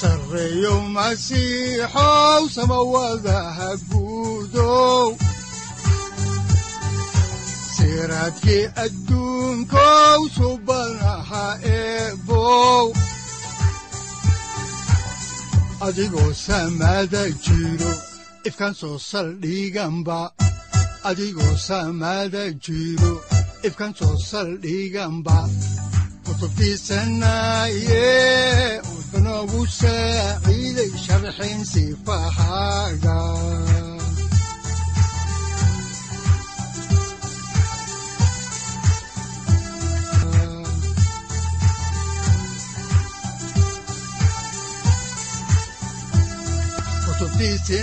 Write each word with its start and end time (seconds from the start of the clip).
sareyow 0.00 0.80
masiixow 0.96 2.42
samawadaha 2.56 3.68
guudow 3.90 5.06
siraadkii 7.76 8.64
adduunkow 8.84 10.20
jiro 17.44 17.92
ifkaan 18.48 18.74
soo 18.80 18.96
saldhiganba 19.10 20.18
adigoo 21.08 21.54
soo 23.98 24.16
saldhiganba 24.30 25.38
kutubtiisanaye 26.24 28.04
wuxunogu 29.36 29.62
saaciiday 29.78 30.90
sharxin 31.04 31.60
sifahaaga 31.72 33.16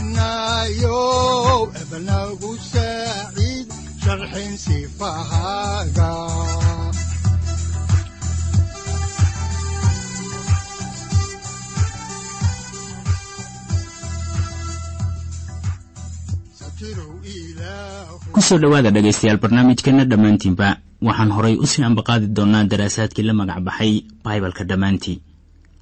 kutubtiisinayo 0.03 1.01
ebnagu 1.81 2.51
saaciid 2.71 3.67
sharxin 4.03 4.53
sifahaaga 4.65 6.09
ku 18.33 18.39
soo 18.41 18.57
dhowaada 18.61 18.89
dhegaystayaal 18.95 19.37
barnaamijkeenna 19.43 20.05
dhammaantiinba 20.11 20.67
waxaan 21.07 21.31
horay 21.35 21.55
u 21.63 21.65
sii 21.71 21.83
ambaqaadi 21.89 22.27
doonnaa 22.37 22.63
daraasaadkii 22.71 23.23
la 23.27 23.33
magac 23.33 23.59
baxay 23.67 23.93
baibalka 24.23 24.63
dhammaantii. 24.69 25.17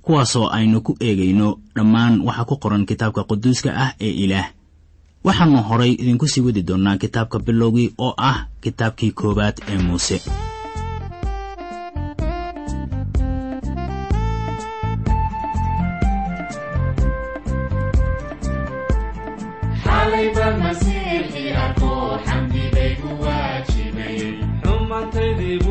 Kuwaasoo 0.02 0.47
aynu 0.57 0.81
ku 0.81 0.91
eegayno 0.99 1.47
dhammaan 1.75 2.13
waxa 2.27 2.44
ku 2.49 2.55
qoran 2.63 2.85
kitaabka 2.85 3.23
quduuska 3.29 3.69
ah 3.83 3.91
ee 4.05 4.13
ilaah. 4.23 4.47
Waxaannu 5.23 5.61
horay 5.69 5.91
idinku 6.02 6.27
sii 6.27 6.41
wadi 6.45 6.61
doonnaa 6.69 6.97
kitaabka 6.97 7.39
bilowgii 7.39 7.94
oo 7.97 8.13
ah 8.17 8.38
kitaabkii 8.63 9.11
koowaad 9.11 9.57
ee 9.72 9.77
muuse 9.77 10.17
te 25.11 25.35
debo 25.35 25.70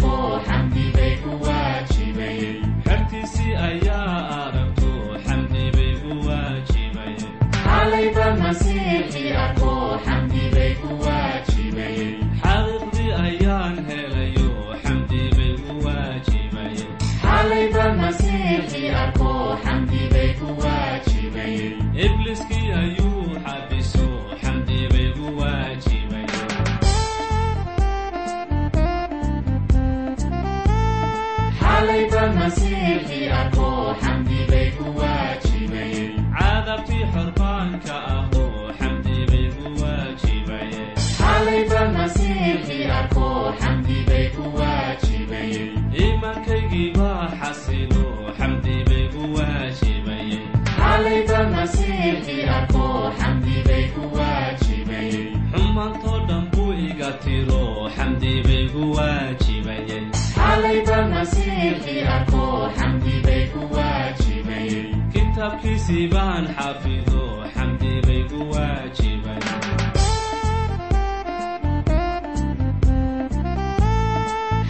xafiisi 65.61 65.99
baan 66.13 66.45
xaafido 66.57 67.23
xamdi 67.53 67.91
bay 68.05 68.21
gu 68.29 68.39
waajiban. 68.51 69.41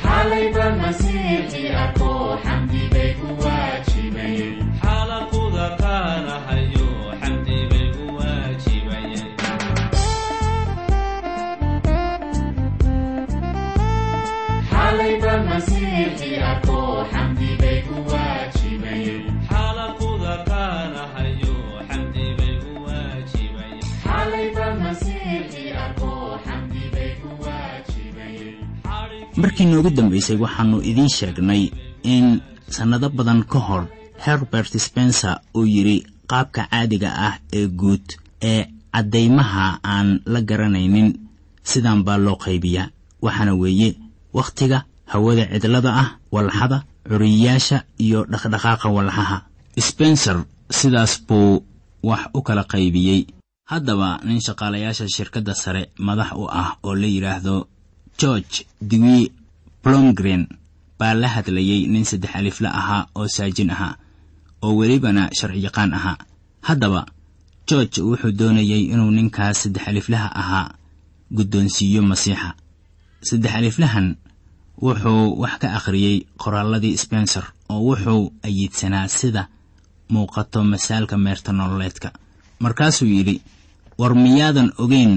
Xalay 0.04 0.46
baan 0.56 0.74
masiixi 0.84 1.62
markii 29.42 29.66
noogu 29.66 29.90
dambaysay 29.90 30.38
waxaannu 30.44 30.78
idiin 30.90 31.10
sheegnay 31.18 31.64
in 32.04 32.42
sannado 32.76 33.10
badan 33.10 33.44
ka 33.52 33.60
hor 33.60 33.84
herbert 34.26 34.72
spencer 34.86 35.40
uu 35.58 35.66
yidhi 35.66 35.98
qaabka 36.32 36.68
caadiga 36.72 37.10
ah 37.28 37.36
ee 37.54 37.68
guud 37.68 38.06
ee 38.52 38.62
caddaymaha 38.94 39.80
aan 39.94 40.10
la 40.34 40.40
garanaynin 40.50 41.10
sidan 41.64 42.04
baa 42.04 42.18
loo 42.18 42.36
qaybiyaa. 42.46 42.90
Waxaana 43.22 43.54
weeye 43.62 43.90
wakhtiga 44.34 44.78
hawada 45.06 45.46
cidlada 45.62 45.92
ah 46.02 46.10
walxada 46.32 46.78
curiyayaasha 47.10 47.78
iyo 48.06 48.20
dhaqdhaqaaqa 48.32 48.88
walxaha. 48.98 49.38
Spencer 49.88 50.38
sidaas 50.70 51.14
buu 51.28 51.64
wax 52.04 52.22
u 52.34 52.42
kala 52.42 52.64
qaybiyey 52.64 53.22
haddaba 53.72 54.20
nin 54.26 54.42
shaqaalayaasha 54.42 55.08
shirkadda 55.16 55.54
sare 55.56 55.90
madax 55.98 56.32
u 56.36 56.48
ah 56.50 56.78
oo 56.84 56.96
la 56.96 57.08
yidhaahdo 57.08 57.68
george 58.20 58.66
dewi 58.82 59.32
blomgren 59.84 60.48
baa 61.00 61.14
la 61.14 61.28
hadlayey 61.28 61.88
nin 61.88 62.04
saddex 62.06 62.36
alifle 62.36 62.68
ahaa 62.68 63.08
oo 63.16 63.28
saajin 63.28 63.70
ahaa 63.72 63.96
oo 64.62 64.74
welibana 64.76 65.30
sharciyaqaan 65.40 65.94
ahaa. 65.94 66.18
Haddaba 66.62 67.06
george 67.68 68.02
wuxuu 68.02 68.32
doonayey 68.32 68.82
inuu 68.94 69.12
ninkaas 69.12 69.64
saddex 69.64 69.88
aliflaha 69.88 70.30
ahaa 70.42 70.74
guddoonsiiyo 71.34 72.02
masiixa. 72.02 72.54
Saddex 73.22 73.54
aliflahan 73.56 74.18
wuxuu 74.82 75.38
wax 75.42 75.54
ka 75.62 75.68
akhriyey 75.78 76.26
qoraalladii 76.38 76.98
spencer 76.98 77.44
oo 77.70 77.80
wuxuu 77.90 78.34
ayiidsanaa 78.44 79.08
sida 79.08 79.48
muuqato 80.10 80.64
masaalka 80.64 81.18
meerta 81.18 81.52
nololeedka 81.54 82.10
markaasuu 82.64 83.08
yidhi 83.16 83.36
war 84.00 84.14
miyaadan 84.24 84.70
ogeyn 84.84 85.14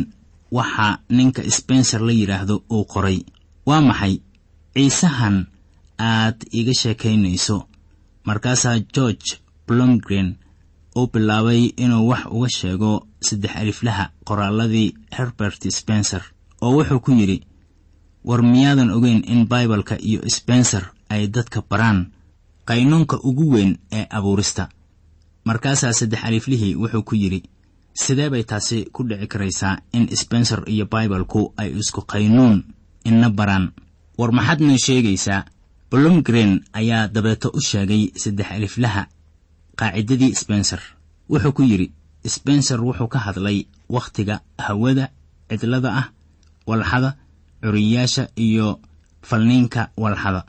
waxa 0.57 0.87
ninka 1.17 1.43
spencer 1.59 2.01
la 2.07 2.13
yidhaahdo 2.21 2.57
uu 2.75 2.85
qoray? 2.93 3.19
Waa 3.67 3.81
maxay? 3.89 4.15
Ciisahan 4.75 5.37
aad 5.99 6.39
iga 6.59 6.75
sheekaynayso. 6.81 7.57
Markaasaa 8.29 8.79
george 8.95 9.29
blomgren 9.67 10.29
uu 10.97 11.07
bilaabay 11.13 11.63
inuu 11.77 12.09
wax 12.11 12.23
uga 12.37 12.49
sheego 12.59 12.91
saddex 13.27 13.53
aliflaha 13.57 14.05
qoraalladii 14.29 14.95
herbert 15.17 15.63
spencer 15.79 16.23
oo 16.63 16.73
wuxuu 16.77 17.01
ku 17.05 17.11
yidhi 17.13 17.39
war 18.25 18.43
miyaadan 18.43 18.91
ogeyn 18.97 19.21
in 19.33 19.47
baibalka 19.49 19.97
iyo 20.09 20.21
spencer 20.37 20.85
ay 21.09 21.27
dadka 21.29 21.63
baraan 21.71 22.01
qaynuunka 22.69 23.17
ugu 23.29 23.45
weyn 23.55 23.73
ee 23.93 24.07
abuurista 24.11 24.69
markaasaa 25.45 25.93
saddex 25.93 26.25
aliflihii 26.25 26.75
wuxuu 26.75 27.03
ku 27.03 27.15
yidhi 27.15 27.43
sidee 27.95 28.31
bay 28.31 28.43
taasi 28.45 28.85
ku 28.93 29.03
dhici 29.09 29.27
karaysaa 29.27 29.79
in 29.93 30.09
spencer 30.17 30.63
iyo 30.67 30.87
baibalku 30.87 31.53
ay 31.57 31.71
isku 31.79 32.01
qaynuun? 32.03 32.65
Ina 33.05 33.31
baraan. 33.31 33.73
War 34.19 34.33
maxaad 34.33 34.61
noo 34.61 34.77
sheegaysaa 34.77 35.45
blomgren 35.91 36.65
ayaa 36.73 37.09
dabeeto 37.09 37.49
u 37.55 37.61
sheegay 37.61 38.11
saddex 38.17 38.47
aliflaha 38.51 39.07
qaacidadii 39.77 40.35
spencer. 40.35 40.81
Wuxuu 41.31 41.53
ku 41.53 41.63
yidhi 41.63 41.93
spencer 42.27 42.81
wuxuu 42.81 43.09
ka 43.09 43.19
hadlay 43.19 43.67
wakhtiga 43.89 44.41
hawada 44.59 45.11
cidlada 45.49 45.91
ah 46.01 46.07
walxada 46.67 47.17
curiyayaasha 47.63 48.29
iyo 48.37 48.81
falniinka 49.23 49.91
walxada. 49.97 50.45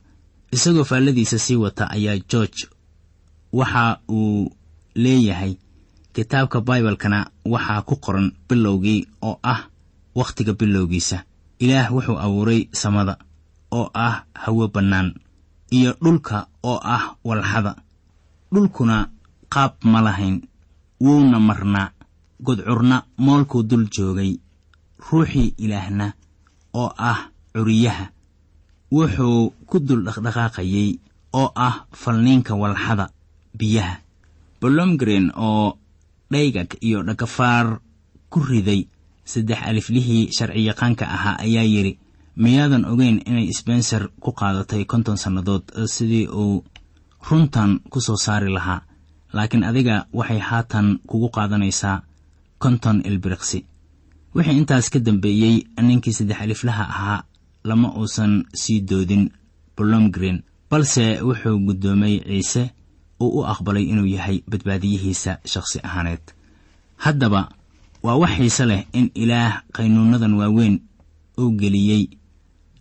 Isagoo 0.51 0.83
faalladiisa 0.83 1.39
sii 1.39 1.55
wata 1.55 1.89
ayaa 1.91 2.17
george. 2.29 2.67
Waxa 3.53 3.99
uu 4.09 4.49
leeyahay. 4.95 5.57
Kitaabka 6.13 6.61
baibalkana 6.61 7.27
waxaa 7.45 7.81
ku 7.81 7.95
qoran 7.99 8.31
bilowgii 8.49 9.07
oo 9.21 9.39
ah 9.43 9.67
wakhtiga 10.15 10.53
bilowgiisa. 10.53 11.23
Ilaah 11.59 11.91
wuxuu 11.91 12.17
abuuray 12.19 12.69
samada 12.71 13.17
oo 13.71 13.89
ah 13.93 14.23
hawo 14.33 14.67
bannaan 14.67 15.13
iyo 15.71 15.91
dhulka 16.03 16.47
oo 16.63 16.79
ah 16.83 17.15
walxada. 17.23 17.75
Dhulkuna 18.53 19.09
qaab 19.53 19.73
ma 19.83 20.01
lahayn 20.01 20.41
wuuna 21.01 21.39
marnaa. 21.39 21.91
Godcurna 22.43 23.03
moolkuu 23.17 23.63
dul 23.63 23.87
joogay. 23.91 24.39
Ruuxii 25.11 25.53
ilaahna 25.57 26.13
oo 26.73 26.91
ah 26.97 27.29
curiyaha 27.53 28.05
wuxuu 28.91 29.49
ku 29.67 29.79
dul 29.79 30.03
dhaqdhaqaaqayey 30.05 30.99
oo 31.33 31.51
ah 31.55 31.85
falniinka 31.91 32.55
walxada 32.55 33.09
biyaha 33.57 33.95
bolomgren 34.65 35.29
oo 35.37 35.77
dhaygag 36.33 36.69
iyo 36.81 37.03
dhagafaar 37.07 37.67
ku 38.33 38.39
riday 38.49 38.81
saddex 39.31 39.59
aliflihii 39.69 40.33
sharciyaqaanka 40.37 41.05
ahaa 41.15 41.37
ayaa 41.45 41.67
yidhi 41.73 41.93
miyaadan 42.43 42.85
ogeyn 42.91 43.21
inay 43.29 43.53
spencer 43.53 44.09
ku 44.23 44.31
qaadatay 44.39 44.83
konton 44.91 45.17
sannadood 45.23 45.63
sidii 45.95 46.25
uu 46.41 46.65
runtan 47.29 47.71
ku 47.91 48.01
soo 48.01 48.17
saari 48.25 48.49
lahaa. 48.57 48.81
Laakiin 49.35 49.63
adiga 49.69 49.95
waxay 50.17 50.39
haatan 50.49 50.87
kugu 51.09 51.29
qaadanaysaa 51.35 52.01
konton 52.57 52.97
ilbiriqsi. 53.09 53.59
Wixii 54.35 54.57
intaas 54.59 54.89
ka 54.89 54.99
dambeeyey 54.99 55.55
ninkii 55.81 56.13
saddex 56.17 56.41
aliflaha 56.41 56.83
ahaa 56.93 57.19
lama 57.69 57.93
uusan 57.99 58.33
sii 58.61 58.81
doodin 58.89 59.29
bolomgren 59.77 60.37
balse 60.69 61.21
wuxuu 61.27 61.57
guddoomay 61.67 62.15
ciise 62.27 62.63
uu 63.19 63.39
u 63.39 63.45
aqbalay 63.45 63.83
inuu 63.91 64.05
yahay 64.05 64.37
badbaadiyihiisa 64.49 65.37
shakhsi 65.45 65.79
ahaaneed. 65.83 66.23
Haddaba 66.97 67.49
waa 68.03 68.15
wax 68.21 68.31
xiise 68.37 68.65
leh 68.65 68.81
in 68.93 69.11
ilaah 69.15 69.61
qaynuunadan 69.75 70.33
waaweyn 70.39 70.79
uu 71.37 71.51
geliyey 71.59 72.03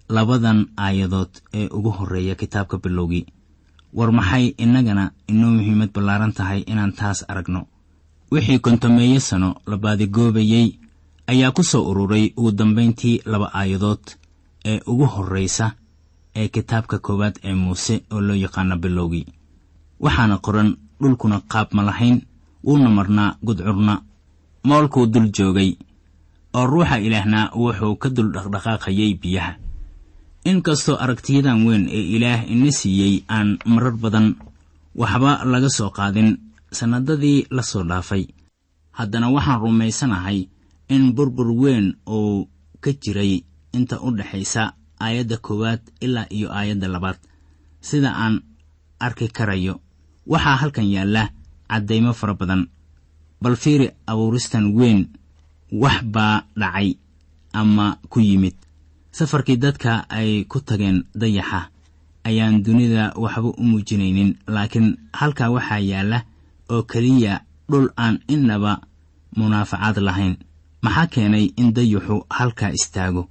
labadan 0.08 0.66
aayadood 0.76 1.30
ee 1.58 1.66
ugu 1.76 1.90
horreeya 1.90 2.34
kitaabka 2.34 2.78
bilowgii. 2.78 3.26
War 3.94 4.12
maxay 4.12 4.46
innagana 4.58 5.10
inoo 5.28 5.50
muhiimad 5.50 5.90
ballaaran 5.94 6.32
tahay 6.32 6.60
inaan 6.66 6.92
taas 6.92 7.24
aragno? 7.28 7.66
Wixii 8.32 8.58
kontomeeyo 8.58 9.20
sano 9.20 9.54
la 9.66 9.76
baadigoobayey 9.76 10.78
ayaa 11.26 11.50
ku 11.56 11.62
soo 11.64 11.82
ururay 11.90 12.32
ugu 12.36 12.50
dambayntii 12.52 13.22
laba 13.24 13.50
aayadood 13.54 14.02
ee 14.64 14.80
ugu 14.86 15.06
horraysa 15.06 15.72
ee 16.36 16.48
kitaabka 16.48 16.98
koowaad 16.98 17.36
ee 17.44 17.54
muuse 17.54 18.02
oo 18.10 18.20
loo 18.20 18.36
yaqaano 18.36 18.76
bilowgii 18.76 19.26
waxaana 20.04 20.36
qoran 20.46 20.68
dhulkuna 21.00 21.38
qaab 21.52 21.68
ma 21.76 21.82
lahayn 21.88 22.16
wuuna 22.66 22.88
marnaa 22.96 23.36
gudcurna 23.46 23.94
moolkuu 24.68 25.06
dul 25.12 25.28
joogay 25.36 25.70
oo 26.58 26.66
ruuxa 26.72 26.96
ilaahna 27.06 27.40
wuxuu 27.62 27.94
ka 28.02 28.08
dul 28.16 28.28
dhaqdhaqaaqayay 28.34 29.12
biyaha. 29.22 29.52
Inkastoo 30.50 30.96
aragtiyadan 31.04 31.58
weyn 31.66 31.84
ee 31.98 32.04
ilaah 32.16 32.40
ina 32.52 32.70
siiyey 32.80 33.14
aan 33.36 33.48
marar 33.72 33.96
badan 34.02 34.26
waxba 35.00 35.30
laga 35.52 35.68
soo 35.78 35.90
qaadin 35.98 36.30
sannadadii 36.78 37.46
la 37.56 37.62
soo 37.70 37.82
dhaafay. 37.90 38.24
Haddana 38.98 39.26
waxaan 39.34 39.60
rumaysanahay 39.64 40.38
in 40.94 41.02
burbur 41.16 41.48
weyn 41.62 41.86
uu 42.06 42.48
ka 42.82 42.90
jiray 43.02 43.32
inta 43.76 43.96
u 44.06 44.08
dhexaysa 44.18 44.62
aayadda 45.04 45.36
koowaad 45.46 45.80
ilaa 46.04 46.26
iyo 46.36 46.48
aayadda 46.52 46.88
labaad 46.94 47.18
sida 47.80 48.10
aan 48.22 48.34
arki 49.00 49.28
karayo 49.36 49.80
waxaa 50.26 50.56
halkan 50.56 50.88
yaalla 50.94 51.30
caddaymo 51.70 52.12
fara 52.12 52.34
badan. 52.34 52.66
Bal 53.42 53.56
fiiri 53.56 53.90
abuuristan 54.06 54.72
weyn 54.74 55.08
wax 55.72 56.02
baa 56.04 56.44
dhacay 56.56 56.96
ama 57.52 57.98
ku 58.08 58.20
yimid. 58.20 58.54
Safarkii 59.12 59.56
dadka 59.56 60.06
ay 60.08 60.44
ku 60.44 60.60
tageen 60.60 61.04
dayaxa 61.14 61.70
ayaan 62.24 62.62
dunida 62.62 63.12
waxba 63.16 63.48
u 63.58 63.62
muujinaynin 63.62 64.36
laakiin 64.46 64.96
halkaa 65.12 65.50
waxaa 65.50 65.78
yaalla 65.78 66.18
oo 66.70 66.82
keliya 66.82 67.40
dhul 67.70 67.88
aan 67.96 68.18
innaba 68.28 68.80
munaafacaad 69.36 69.98
lahayn. 69.98 70.36
Maxaa 70.82 71.06
keenay 71.06 71.52
in 71.56 71.72
dayaxu 71.74 72.24
halkaa 72.30 72.70
istaago? 72.72 73.28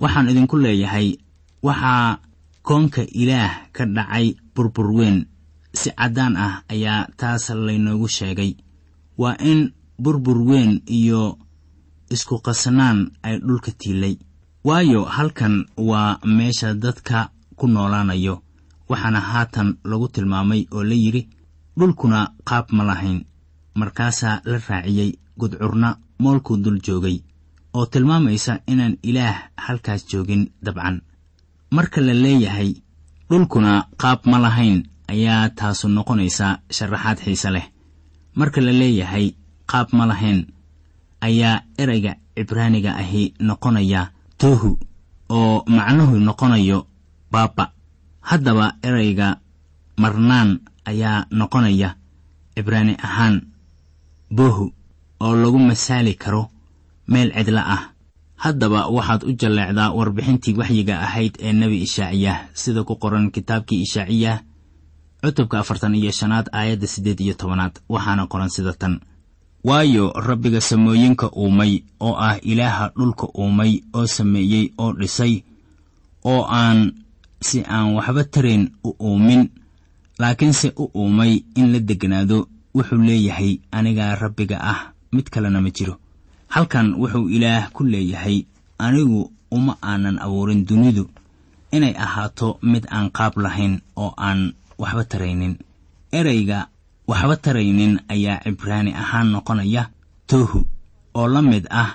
Waxaan 0.00 0.28
idinku 0.30 0.56
leeyahay 0.58 1.16
waxaa 1.62 2.18
koonka 2.62 3.02
ilaah 3.12 3.68
ka 3.72 3.84
dhacay 3.86 4.34
burbur 4.54 4.90
weyn 4.98 5.26
si 5.74 5.90
caddaan 5.90 6.36
ah 6.36 6.54
ayaa 6.68 7.08
taas 7.16 7.50
laynoogu 7.50 8.08
sheegay. 8.08 8.52
Waa 9.18 9.36
in 9.40 9.72
burbur 10.02 10.38
weyn 10.48 10.82
iyo 10.86 11.38
isku 12.10 12.38
qasnaan 12.46 13.10
ay 13.22 13.38
dhulka 13.38 13.70
tiilay. 13.80 14.16
Waayo 14.64 15.04
halkan 15.04 15.66
waa 15.76 16.18
meesha 16.24 16.74
dadka 16.74 17.30
ku 17.56 17.66
noolaanayo 17.68 18.42
waxaana 18.88 19.20
haatan 19.20 19.68
lagu 19.84 20.08
tilmaamay 20.08 20.66
oo 20.74 20.82
la 20.84 20.94
yidhi 20.94 21.28
dhulkuna 21.78 22.32
qaab 22.44 22.66
ma 22.76 22.84
lahayn. 22.84 23.24
Markaasaa 23.74 24.40
la 24.44 24.58
raaciyey 24.68 25.10
gudcurna 25.38 25.96
moolkuu 26.18 26.56
dul 26.56 26.78
joogay 26.86 27.20
oo 27.74 27.86
tilmaamaysa 27.86 28.60
inaan 28.66 28.96
ilaah 29.02 29.36
halkaas 29.56 30.06
joogin 30.10 30.50
dabcan. 30.62 31.00
Marka 31.70 32.00
la 32.00 32.12
leeyahay 32.14 32.70
dhulkuna 33.30 33.86
qaab 33.96 34.20
ma 34.30 34.38
lahayn 34.38 34.82
ayaa 35.12 35.48
taasu 35.58 35.86
noqonaysaa 35.96 36.58
sharaxaad 36.76 37.18
xiise 37.24 37.50
leh. 37.54 37.66
Marka 38.38 38.60
la 38.66 38.72
leeyahay 38.80 39.26
qaab 39.70 39.88
ma 39.96 40.04
lahayn 40.10 40.40
ayaa 41.20 41.62
ereyga 41.82 42.12
cibraaniga 42.36 42.96
ahi 43.02 43.22
noqonaya 43.48 44.10
tohu 44.40 44.70
oo 45.36 45.64
macnuhu 45.76 46.16
noqonayo 46.28 46.78
baaba 47.32 47.64
haddaba 48.28 48.66
ereyga 48.88 49.28
marnaan 50.02 50.50
ayaa 50.90 51.26
noqonaya 51.30 51.88
cibraani 52.54 52.94
ahaan 53.06 53.36
bohu 54.36 54.72
oo 55.20 55.34
lagu 55.42 55.58
masaali 55.58 56.14
karo 56.22 56.42
meel 57.08 57.30
cidla 57.36 57.62
ah. 57.76 57.82
Haddaba 58.42 58.90
waxaad 58.90 59.22
u 59.22 59.32
jalleecdaa 59.40 59.94
warbixintii 59.94 60.58
waxyiga 60.58 60.98
ahayd 61.06 61.38
ee 61.38 61.52
nebi 61.52 61.78
ishaaciyah 61.86 62.50
sida 62.60 62.82
ku 62.82 62.98
qoran 62.98 63.30
kitaabkii 63.30 63.86
ishaaciyah 63.86 64.42
cutubka 65.22 65.58
afartan 65.60 65.94
iyo 65.94 66.10
shanaad 66.12 66.46
aayadda 66.52 66.86
siddeed 66.86 67.20
iyo 67.20 67.34
tobanaad 67.34 67.74
waxaana 67.88 68.26
qoran 68.26 68.48
sida 68.50 68.72
tan. 68.72 69.00
Waayo 69.64 70.10
rabbiga 70.12 70.60
samooyinka 70.60 71.30
uumay 71.36 71.82
oo 72.00 72.14
ah 72.18 72.36
ilaaha 72.42 72.90
dhulka 72.96 73.26
uumay 73.38 73.80
oo 73.94 74.06
sameeyey 74.06 74.72
oo 74.78 74.92
dhisay 74.92 75.42
oo 76.24 76.42
aan 76.50 76.92
si 77.40 77.62
aan 77.68 77.94
waxba 77.94 78.24
tarayn 78.24 78.70
u 78.84 78.90
uumin 79.00 79.48
laakiinse 80.18 80.72
u 80.76 80.90
uumay 80.94 81.42
in 81.54 81.72
la 81.72 81.78
degganaado 81.78 82.48
wuxuu 82.74 82.98
leeyahay 83.08 83.58
anigaa 83.70 84.14
rabbiga 84.14 84.58
ah 84.60 84.80
mid 85.12 85.26
kalena 85.30 85.60
ma 85.60 85.70
jiro. 85.70 85.94
Halkan 86.48 86.94
wuxuu 86.98 87.28
ilaah 87.30 87.70
ku 87.70 87.84
leeyahay 87.84 88.42
anigu 88.78 89.30
uma 89.50 89.76
aanan 89.82 90.18
abuurin 90.18 90.66
dunidu 90.66 91.06
inay 91.70 91.94
ahaato 92.04 92.58
mid 92.62 92.84
aan 92.90 93.10
qaab 93.10 93.38
lahayn 93.38 93.78
oo 93.96 94.10
aan 94.18 94.52
waxba 94.82 95.04
taraynin. 95.12 95.54
Ereyga 96.18 96.58
waxba 97.10 97.36
taraynin 97.44 97.92
ayaa 98.14 98.42
cibraani 98.44 98.90
ahaan 99.02 99.28
noqonaya 99.34 99.82
toohu 100.30 100.60
oo 101.18 101.26
la 101.34 101.40
mid 101.50 101.64
ah 101.70 101.90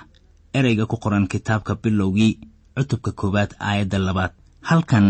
ereyga 0.58 0.84
ku 0.90 0.96
qoran 1.02 1.26
kitaabka 1.32 1.72
bilowgii 1.82 2.32
cutubka 2.76 3.10
koowaad 3.18 3.50
aayadda 3.68 3.98
labaad. 4.06 4.32
Halkan 4.68 5.06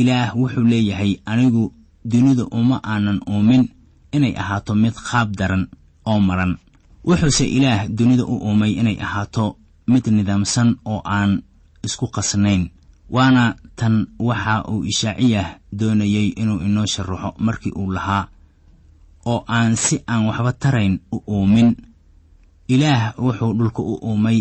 ilaah 0.00 0.30
wuxuu 0.40 0.64
leeyahay 0.72 1.12
anigu 1.30 1.64
dunidu 2.10 2.44
uma 2.58 2.76
aanan 2.92 3.18
uumin 3.32 3.64
inay 4.16 4.34
ahaato 4.42 4.72
mid 4.82 4.94
qaab 5.08 5.28
daran 5.38 5.64
oo 6.06 6.20
maran. 6.28 6.52
Wuxuuse 7.08 7.44
ilaah 7.56 7.88
dunida 7.88 8.24
u 8.24 8.34
uumay 8.46 8.72
inay 8.80 8.96
ahaato 9.06 9.44
mid 9.92 10.04
nidaamsan 10.16 10.68
oo 10.84 11.00
aan 11.04 11.42
isku 11.86 12.06
qasnayn 12.16 12.62
waana 13.14 13.44
tan 13.78 13.94
waxa 14.18 14.64
uu 14.72 14.82
ishaaciyah 14.90 15.48
doonayey 15.78 16.28
inuu 16.40 16.60
inoo 16.66 16.86
sharaxo 16.94 17.30
markii 17.46 17.72
uu 17.80 17.90
lahaa 17.96 18.24
oo 19.30 19.44
aan 19.56 19.76
si 19.76 19.96
aan 20.06 20.26
waxba 20.28 20.52
tarayn 20.52 20.94
u 21.14 21.22
uumin. 21.34 21.76
Ilaah 22.68 23.14
wuxuu 23.24 23.52
dhulka 23.58 23.82
u 23.82 23.94
uumay 24.08 24.38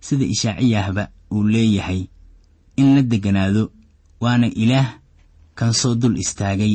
sida 0.00 0.24
ishaaciyahba 0.34 1.08
uu 1.34 1.42
leeyahay. 1.52 2.00
In 2.76 2.94
la 2.94 3.02
degganaado 3.02 3.70
waana 4.20 4.46
ilaah 4.46 4.88
kan 5.58 5.72
soo 5.72 5.94
dul 5.94 6.16
istaagay 6.18 6.74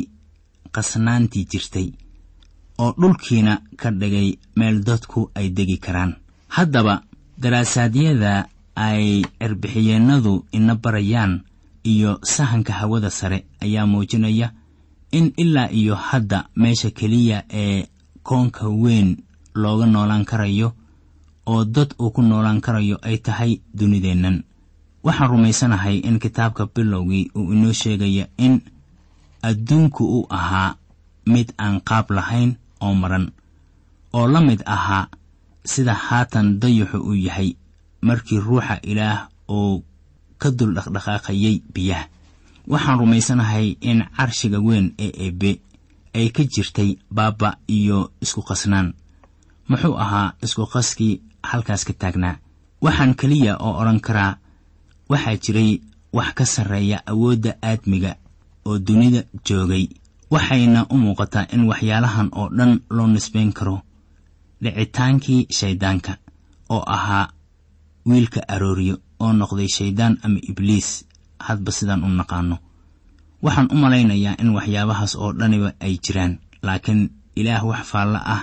qasnaantii 0.75 1.45
jirtay 1.51 1.87
oo 2.81 2.91
dhulkiina 2.99 3.53
ka 3.79 3.91
dhigay 3.91 4.29
meel 4.55 4.77
dadku 4.87 5.31
ay 5.35 5.49
degi 5.57 5.77
karaan. 5.77 6.15
Haddaba 6.55 7.03
daraasaadiyada 7.41 8.47
ay 8.75 9.23
cirbixiyeennadu 9.39 10.45
ina 10.51 10.75
barayaan 10.75 11.43
iyo 11.93 12.11
sahanka 12.33 12.73
hawada 12.79 13.09
sare 13.19 13.39
ayaa 13.65 13.85
muujinaya 13.91 14.47
in 15.17 15.25
ilaa 15.43 15.69
iyo 15.79 15.95
hadda 15.95 16.39
meesha 16.61 16.89
keliya 16.97 17.37
ee 17.61 17.87
koonka 18.27 18.63
weyn 18.83 19.09
looga 19.61 19.85
noolaan 19.93 20.25
karayo 20.29 20.67
oo 21.51 21.65
dad 21.75 21.89
uu 22.01 22.11
ku 22.15 22.21
noolaan 22.21 22.61
karayo 22.65 22.97
ay 23.01 23.17
tahay 23.17 23.51
dunideennan. 23.77 24.37
Waxaan 25.03 25.29
rumaysanahay 25.31 25.97
in 26.07 26.19
kitaabka 26.23 26.63
bilowgii 26.75 27.31
uu 27.35 27.53
inoo 27.53 27.73
sheegaya 27.81 28.25
in 28.37 28.61
adduunku 29.41 30.03
uu 30.15 30.25
ahaa 30.29 30.75
mid 31.25 31.47
aan 31.57 31.81
qaab 31.89 32.11
lahayn 32.17 32.51
oo 32.81 32.93
maran 33.01 33.25
oo 34.13 34.27
la 34.27 34.41
mid 34.41 34.61
ahaa 34.65 35.07
sida 35.65 35.93
haatan 35.93 36.59
dayaxu 36.61 36.97
uu 36.99 37.15
yahay 37.15 37.49
markii 38.01 38.39
ruuxa 38.39 38.75
ilaah 38.91 39.27
uu 39.49 39.83
ka 40.41 40.47
dul 40.57 40.73
dhaqdhaqaaqayay 40.77 41.55
biyaha. 41.73 42.05
Waxaan 42.71 42.99
rumaysanahay 43.01 43.67
in 43.89 43.99
carshiga 44.17 44.59
weyn 44.67 44.93
ee 45.05 45.11
eebbe 45.25 45.51
ay 46.17 46.27
ka 46.35 46.43
jirtay 46.53 46.97
baaba 47.11 47.49
iyo 47.67 48.11
isku 48.23 48.41
qasnaan. 48.49 48.93
Muxuu 49.69 49.95
ahaa 50.03 50.33
isku 50.45 50.63
qaskii 50.73 51.13
halkaas 51.49 51.83
ka 51.87 51.93
taagnaa. 52.01 52.35
Waxaan 52.81 53.13
keliya 53.19 53.53
oo 53.65 53.73
odhan 53.81 53.99
karaa 54.07 54.37
waxaa 55.11 55.35
jiray 55.43 55.71
wax 56.17 56.29
ka 56.37 56.45
sarreeya 56.45 56.97
awoodda 57.11 57.51
aadmiga 57.69 58.11
oo 58.65 58.77
dunida 58.87 59.21
joogay. 59.47 59.85
Waxayna 60.33 60.85
u 60.93 60.95
muuqataa 61.03 61.45
in 61.53 61.63
waxyaalahan 61.69 62.29
oo 62.39 62.47
dhan 62.57 62.71
loo 62.95 63.07
nisbayn 63.07 63.51
karo. 63.57 63.77
Dhicitaankii 64.63 65.47
shayddaanka 65.57 66.13
oo 66.69 66.83
ahaa 66.95 67.27
wiilka 68.05 68.41
arooriyo 68.47 68.95
oo 69.19 69.31
noqday 69.33 69.67
shayddaan 69.75 70.17
ama 70.25 70.39
ibliis 70.49 71.05
hadba 71.39 71.71
sidaan 71.71 72.03
u 72.03 72.09
naqaano. 72.19 72.57
Waxaan 73.43 73.67
u 73.71 73.75
malaynayaa 73.83 74.35
in 74.41 74.49
waxyaabahaas 74.57 75.13
oo 75.15 75.29
dhaniba 75.39 75.69
ay 75.79 75.93
jiraan 76.03 76.33
laakiin 76.65 77.01
ilaah 77.39 77.63
wax 77.69 77.81
faallo 77.91 78.19
ah 78.35 78.41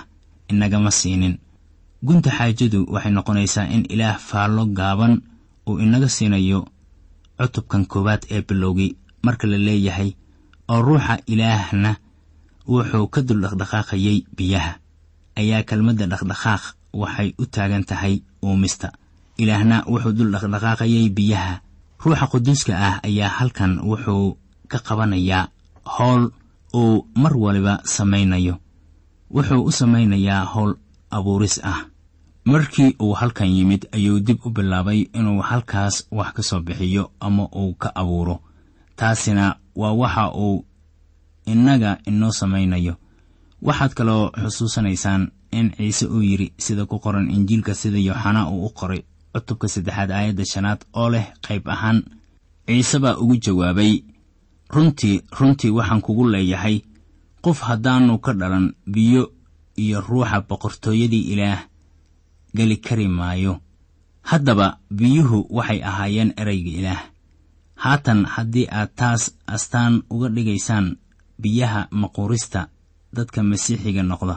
inagama 0.51 0.91
siinin. 0.91 1.35
Gunta 2.05 2.29
xaajadu 2.37 2.79
waxay 2.93 3.11
noqonaysaa 3.17 3.67
in 3.75 3.83
ilaah 3.93 4.17
faallo 4.29 4.65
gaaban 4.77 5.13
uu 5.69 5.79
inaga 5.79 6.09
siinayo 6.09 6.59
cutubkan 7.39 7.85
koowaad 7.91 8.23
ee 8.33 8.41
bilowgii 8.47 8.91
marka 9.25 9.47
la 9.47 9.57
leeyahay 9.57 10.09
oo 10.71 10.81
ruuxa 10.81 11.15
ilaahna 11.33 11.91
wuxuu 12.67 13.07
ka 13.13 13.21
dul 13.21 13.41
dhaqdhaqaaqayay 13.43 14.17
biyaha. 14.37 14.71
Ayaa 15.39 15.63
kelmadda 15.69 16.05
dhaqdhaqaaq 16.11 16.63
waxay 17.01 17.29
u 17.41 17.45
taagan 17.45 17.83
tahay 17.89 18.15
uumista 18.43 18.87
ilaahna 19.37 19.83
wuxuu 19.87 20.13
dul 20.17 20.31
dhaqdhaqaaqayay 20.33 21.09
biyaha. 21.09 21.61
Ruuxa 22.03 22.27
quduuska 22.31 22.73
ah 22.77 22.95
ayaa 23.03 23.29
halkan 23.37 23.79
wuxuu 23.89 24.37
ka 24.67 24.79
qabanayaa 24.79 25.49
howl 25.85 26.29
uu 26.73 27.07
mar 27.15 27.33
waliba 27.37 27.81
samaynayo. 27.83 28.55
Wuxuu 29.33 29.61
u 29.65 29.71
samaynayaa 29.71 30.45
howl 30.45 30.73
abuuris 31.11 31.59
ah. 31.63 31.85
Markii 32.45 32.95
uu 33.01 33.13
halkan 33.13 33.47
yimid 33.51 33.87
ayuu 33.91 34.19
dib 34.19 34.39
u 34.45 34.49
bilaabay 34.49 35.09
inuu 35.13 35.41
halkaas 35.41 36.07
wax 36.11 36.31
ka 36.33 36.43
soo 36.43 36.59
bixiyo 36.59 37.11
ama 37.19 37.49
uu 37.55 37.73
ka 37.73 37.91
abuuro. 37.95 38.39
Taasina 38.95 39.55
waa 39.75 39.91
waxa 39.91 40.31
uu 40.35 40.65
innaga 41.45 41.97
inoo 42.05 42.31
samaynayo. 42.31 42.95
Waxaad 43.61 43.93
kaloo 43.93 44.31
xusuusanaysaan 44.31 45.31
in 45.51 45.71
ciise 45.77 46.05
uu 46.05 46.21
yidhi 46.21 46.53
sida 46.57 46.85
ku 46.85 46.99
qoran 46.99 47.29
injiilka 47.31 47.75
sida 47.75 47.97
yooxanaa 47.97 48.49
uu 48.49 48.65
u 48.65 48.69
qoray 48.69 49.01
cutubka 49.37 49.67
saddexaad 49.73 50.11
aayadda 50.11 50.45
shanaad 50.45 50.81
oo 50.93 51.09
leh 51.13 51.25
qayb 51.45 51.67
ahaan. 51.69 52.03
Ciise 52.67 52.97
baa 52.99 53.15
ugu 53.21 53.35
jawaabay 53.45 53.93
runtii 54.73 55.21
runtii 55.39 55.69
waxaan 55.77 56.01
kugu 56.01 56.25
leeyahay 56.33 56.81
qof 57.43 57.61
haddaannu 57.61 58.17
ka 58.25 58.33
dhalan 58.33 58.73
biyo 58.93 59.23
iyo 59.77 60.01
ruuxa 60.01 60.41
boqortooyadii 60.49 61.29
ilaah 61.33 61.61
geli 62.55 62.77
kari 62.77 63.07
maayo. 63.07 63.61
Haddaba 64.21 64.79
biyuhu 64.91 65.47
waxay 65.49 65.79
ahaayeen 65.83 66.33
erayga 66.37 66.71
ilaah. 66.79 67.01
Haatan 67.75 68.25
haddii 68.25 68.67
aad 68.71 68.89
taas 68.95 69.31
astaan 69.47 70.03
uga 70.09 70.29
dhigaysaan 70.29 70.97
biyaha 71.41 71.87
maquurista 71.91 72.67
dadka 73.13 73.43
masiixiga 73.43 74.03
noqda. 74.03 74.35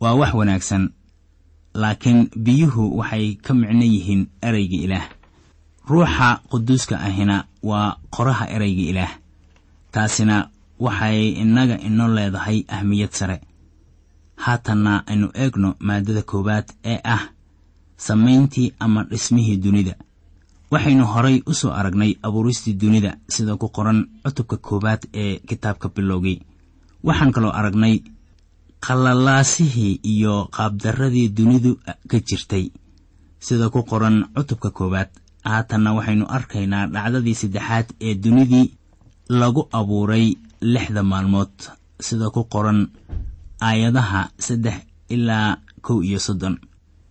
Waa 0.00 0.14
wax 0.20 0.32
wanaagsan 0.34 0.84
laakiin 1.82 2.20
biyuhu 2.44 2.82
waxay 2.98 3.26
ka 3.44 3.54
micno 3.54 3.84
yihiin 3.94 4.22
erayga 4.42 4.76
ilaah. 4.86 5.06
Ruuxa 5.90 6.28
quduuska 6.50 6.94
ahina 7.08 7.36
waa 7.62 7.96
qoraha 8.14 8.44
erayga 8.54 8.84
ilaah. 8.90 9.12
Taasina 9.92 10.36
waxay 10.84 11.28
innaga 11.42 11.76
ino 11.88 12.04
leedahay 12.16 12.58
ahmiyad 12.76 13.12
sare. 13.18 13.36
Haatanna 14.44 14.92
aynu 15.10 15.28
eegno 15.34 15.74
maaddada 15.86 16.22
koowaad 16.22 16.68
ee 16.84 17.00
ah 17.04 17.22
samayntii 17.96 18.72
ama 18.78 19.04
dhismihii 19.04 19.56
dunida. 19.56 19.94
Waxaynu 20.70 21.04
horay 21.12 21.42
u 21.46 21.54
soo 21.54 21.72
aragnay 21.72 22.14
abuuristii 22.22 22.74
dunida 22.74 23.16
sida 23.28 23.56
ku 23.56 23.68
qoran 23.68 24.06
cutubka 24.24 24.56
koowaad 24.56 25.02
ee 25.14 25.38
kitaabka 25.48 25.88
bilowgii 25.88 26.40
waxaan 27.04 27.32
kaloo 27.32 27.50
aragnay 27.58 27.94
qallalaasihii 28.86 30.00
iyo 30.02 30.48
qaabdarradii 30.56 31.28
dunidu 31.36 31.76
ka 32.10 32.18
jirtay. 32.20 32.70
Sida 33.40 33.68
ku 33.70 33.82
qoran 33.84 34.28
cutubka 34.36 34.70
koowaad 34.70 35.08
haatanna 35.44 35.92
waxaynu 35.96 36.26
arkaynaa 36.28 36.86
dhacdadii 36.94 37.34
saddexaad 37.34 37.86
ee 38.00 38.14
dunidii 38.14 38.66
lagu 39.28 39.68
abuuray 39.72 40.34
lixda 40.60 41.02
maalmood. 41.02 41.52
Sida 42.00 42.30
ku 42.30 42.44
qoran 42.44 42.88
aayadaha 43.60 44.28
saddex 44.38 44.76
ilaa 45.08 45.56
kow 45.82 46.02
iyo 46.04 46.18
soddon 46.18 46.58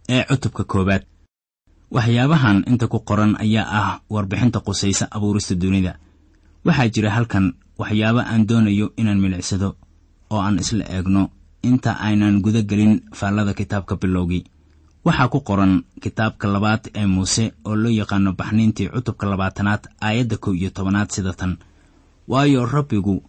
ee 0.09 0.23
cutubka 0.29 0.63
koowaad. 0.63 1.03
Waxyaabahan 1.91 2.63
inta 2.69 2.87
ku 2.87 2.99
qoran 2.99 3.33
ayaa 3.41 3.65
ah 3.79 3.99
warbixinta 4.09 4.59
qusaysa 4.59 5.05
abuurista 5.11 5.55
dunida. 5.55 5.97
Waxaa 6.65 6.89
jira 6.93 7.09
halkan 7.15 7.53
waxyaabo 7.79 8.19
aan 8.21 8.47
doonayo 8.47 8.93
inaan 8.97 9.19
milicsado 9.23 9.75
oo 10.29 10.41
aan 10.41 10.59
isla 10.59 10.85
eegno 10.85 11.31
inta 11.63 11.91
aynan 11.99 12.41
guda 12.41 12.61
gelin 12.61 13.01
faallada 13.13 13.53
kitaabka 13.53 13.95
bilowgii 13.95 14.43
waxaa 15.05 15.27
ku 15.33 15.39
qoran 15.47 15.83
kitaabka 16.03 16.47
labaad 16.47 16.83
ee 16.95 17.05
muuse 17.05 17.53
oo 17.65 17.75
loo 17.75 17.91
yaqaano 17.91 18.33
baxniintii 18.39 18.89
cutubka 18.93 19.25
labaatanaad 19.31 19.83
aayadda 20.01 20.37
kow 20.37 20.53
iyo 20.55 20.69
tobanaad 20.69 21.09
sida 21.11 21.33
tan. 21.33 21.57
Waayo 22.27 22.65
rabbigu 22.65 23.23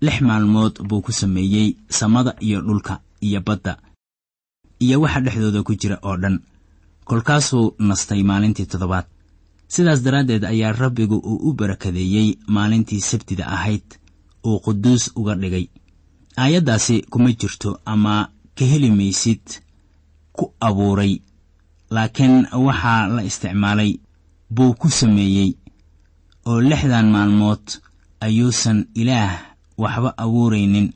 lix 0.00 0.20
maalmood 0.20 0.74
buu 0.88 1.00
ku 1.02 1.12
sameeyey 1.12 1.76
samada 1.88 2.32
iyo 2.40 2.60
dhulka 2.60 3.00
iyo 3.20 3.40
badda 3.46 3.76
iyo 4.80 5.00
waxa 5.00 5.20
dhexdooda 5.20 5.62
ku 5.62 5.74
jira 5.74 5.98
oo 6.02 6.16
dhan. 6.16 6.40
Kolkaasuu 7.04 7.74
nastay 7.78 8.22
maalintii 8.22 8.66
toddobaad. 8.66 9.04
Sidaas 9.68 10.02
daraaddeed 10.02 10.44
ayaa 10.44 10.72
rabbigu 10.72 11.16
uu 11.18 11.38
u 11.50 11.52
barakadeeyey 11.52 12.38
maalintii 12.46 13.00
sabtida 13.00 13.46
ahayd 13.46 13.84
uu 14.46 14.58
quduus 14.64 15.10
uga 15.16 15.34
dhigay 15.34 15.66
aayaddaasi 16.42 16.96
kuma 17.10 17.30
jirto 17.40 17.70
ama 17.92 18.14
ka 18.58 18.64
heli 18.64 18.90
maysid 18.90 19.44
ku 20.36 20.44
abuuray 20.60 21.12
laakiin 21.90 22.46
waxaa 22.66 23.06
la 23.14 23.22
isticmaalay 23.28 23.92
buu 24.54 24.72
ku 24.80 24.88
sameeyey 24.90 25.50
oo 26.46 26.60
lixdan 26.70 27.08
maalmood 27.14 27.64
ayuusan 28.20 28.78
ilaah 29.00 29.32
waxba 29.82 30.10
abuuraynin 30.24 30.88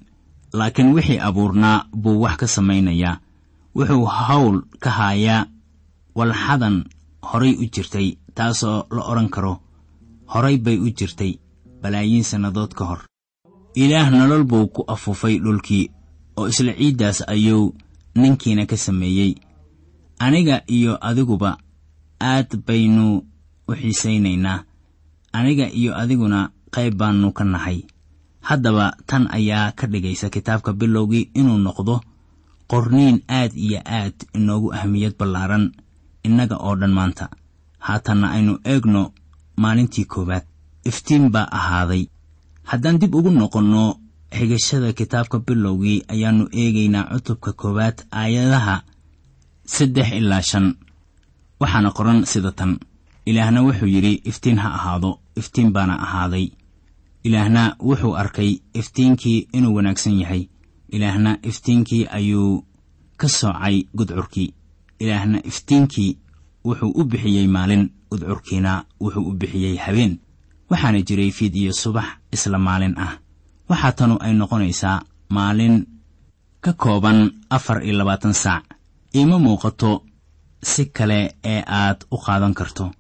laakiin 0.59 0.93
wixii 0.95 1.19
abuurnaa 1.29 1.85
buu 2.03 2.21
wax 2.23 2.37
ka 2.41 2.47
samaynayaa. 2.47 3.21
Wuxuu 3.77 4.05
hawl 4.07 4.57
ka 4.83 4.91
haayaa 4.91 5.47
walxadan 6.19 6.77
horay 7.23 7.53
u 7.63 7.65
jirtay 7.75 8.09
taasoo 8.35 8.79
la 8.91 9.03
odhan 9.11 9.29
karo 9.35 9.53
horay 10.33 10.57
bay 10.65 10.79
u 10.79 10.89
jirtay 10.99 11.33
balaayiin 11.83 12.25
sannadood 12.31 12.73
ka 12.79 12.85
hor 12.85 13.01
ilaah 13.75 14.11
nolol 14.11 14.45
buu 14.45 14.67
ku 14.69 14.85
afuufay 14.87 15.39
dhulkii 15.39 15.91
oo 16.37 16.49
isla 16.49 16.73
ciiddaas 16.79 17.19
ayuu 17.29 17.75
ninkiina 18.15 18.67
ka 18.67 18.77
sameeyey. 18.77 19.35
Aniga 20.19 20.63
iyo 20.67 20.99
adiguba 21.01 21.59
aad 22.21 22.51
baynu 22.67 23.23
u 23.69 23.73
xiisaynaynaa. 23.75 24.65
Aniga 25.33 25.67
iyo 25.73 25.97
adiguna 25.97 26.51
qayb 26.71 26.95
baannu 26.95 27.33
ka 27.33 27.45
nahay. 27.45 27.85
Haddaba 28.41 28.97
tan 29.07 29.29
ayaa 29.31 29.73
ka 29.73 29.87
dhigaysa 29.87 30.31
kitaabka 30.31 30.73
bilowgii 30.73 31.31
inuu 31.35 31.59
noqdo 31.59 32.01
qorniin 32.71 33.23
aad 33.29 33.53
iyo 33.57 33.81
aad 33.87 34.15
inoogu 34.35 34.73
ahmiyad 34.75 35.15
ballaaran 35.19 35.73
innaga 36.25 36.57
oo 36.57 36.77
dhan 36.77 36.93
maanta. 36.93 37.29
Haatanna 37.79 38.31
aynu 38.31 38.59
eegno 38.65 39.13
maalintii 39.57 40.05
koowaad. 40.05 40.45
Iftiin 40.85 41.31
baa 41.31 41.49
ahaaday 41.51 42.07
haddaan 42.71 42.99
dib 43.01 43.15
ugu 43.15 43.31
noqonno 43.31 43.83
xigashada 44.37 44.93
kitaabka 44.99 45.39
bilowgii 45.47 46.05
ayaannu 46.13 46.45
eegaynaa 46.63 47.11
cutubka 47.13 47.51
koowaad 47.61 47.97
aayadaha 48.21 48.77
saddex 49.75 50.09
ilaa 50.21 50.43
shan. 50.51 50.67
Waxaana 51.61 51.91
qoran 51.97 52.25
sida 52.33 52.53
tan. 52.59 52.73
Ilaahna 53.27 53.61
wuxuu 53.67 53.91
yidhi 53.95 54.13
iftiin 54.31 54.59
ha 54.63 54.69
ahaado 54.79 55.11
iftiin 55.41 55.71
baana 55.75 55.95
ahaaday. 56.07 56.47
Ilaahna 57.25 57.63
wuxuu 57.89 58.15
arkay 58.23 58.51
iftiinkii 58.81 59.49
inuu 59.57 59.75
wanaagsan 59.77 60.21
yahay. 60.21 60.43
Ilaahna 60.95 61.39
iftiinkii 61.43 62.07
ayuu 62.19 62.65
ka 63.17 63.29
soocay 63.29 63.77
gudcurkii. 63.97 64.55
Ilaahna 65.01 65.39
iftiinkii 65.51 66.19
wuxuu 66.65 66.91
u 67.01 67.05
bixiyey 67.05 67.47
maalin 67.47 67.91
gudcurkiina 68.11 68.85
wuxuu 69.01 69.29
u 69.31 69.33
bixiyey 69.41 69.77
habeen 69.77 70.19
waxaana 70.71 71.01
jiray 71.09 71.31
fiid 71.31 71.55
iyo 71.57 71.73
subax 71.73 72.09
isla 72.33 72.59
maalin 72.59 72.95
ah. 72.99 73.13
Waxaa 73.71 73.93
tanu 73.99 74.15
ay 74.21 74.33
noqonaysaa 74.35 75.03
maalin 75.37 75.87
ka 76.65 76.73
kooban 76.73 77.19
afar 77.51 77.79
iyo 77.85 77.95
labaatan 77.99 78.35
saac. 78.35 78.65
Iima 79.15 79.39
muuqato 79.39 79.91
si 80.63 80.83
kale 80.97 81.19
ee 81.45 81.63
aad 81.67 81.99
u 82.11 82.17
qaadan 82.25 82.55
karto. 82.55 82.91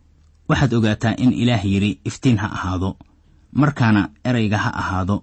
Waxaad 0.49 0.73
ogaataa 0.75 1.15
in 1.23 1.33
ilaah 1.33 1.65
yidhi 1.73 2.01
iftiin 2.09 2.39
ha 2.43 2.47
ahaado. 2.57 2.97
Markaana 3.53 4.03
erayga 4.25 4.59
ha 4.59 4.71
ahaado 4.81 5.17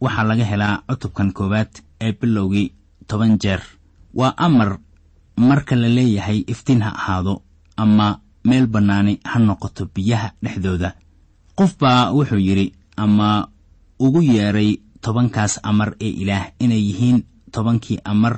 waxaa 0.00 0.24
laga 0.28 0.44
helaa 0.44 0.82
cutubkan 0.88 1.32
koowaad 1.32 1.72
ee 2.00 2.12
bilowgii 2.12 2.72
toban 3.08 3.38
jeer. 3.42 3.62
Waa 4.14 4.34
amar 4.36 4.78
marka 5.36 5.76
la 5.76 5.88
leeyahay 5.88 6.44
iftiin 6.52 6.82
ha 6.82 6.90
ahaado 7.00 7.42
ama 7.76 8.20
meel 8.44 8.66
bannaani 8.66 9.20
ha 9.24 9.38
noqoto 9.38 9.82
biyaha 9.94 10.28
dhexdooda 10.42 10.90
qof 11.58 11.72
baa 11.80 12.12
wuxuu 12.16 12.38
yidhi 12.48 12.66
ama 12.96 13.48
ugu 14.04 14.20
yeedhay 14.22 14.70
tobankaas 15.00 15.60
amar 15.62 15.90
ee 16.00 16.12
ilaah 16.22 16.44
inay 16.64 16.82
yihiin 16.88 17.18
tobankii 17.54 17.98
amar 18.04 18.34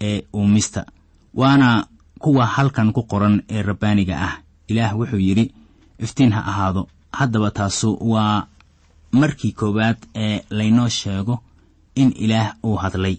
ee 0.00 0.22
uumista 0.34 0.86
waana 1.34 1.86
kuwa 2.18 2.46
halkan 2.46 2.92
ku 2.92 3.02
qoran 3.02 3.42
ee 3.48 3.62
rabbaaniga 3.62 4.16
ah. 4.28 4.34
Ilaah 4.68 4.92
wuxuu 4.98 5.18
yidhi 5.28 5.44
iftiin 5.98 6.32
ha 6.32 6.40
ahaado. 6.50 6.88
Haddaba 7.12 7.50
taasu 7.50 7.98
waa 8.12 8.46
markii 9.12 9.52
koowaad 9.52 9.96
ee 10.14 10.42
laynoo 10.50 10.88
sheego 10.88 11.42
in 11.96 12.12
ilaah 12.24 12.54
uu 12.64 12.76
hadlay. 12.76 13.16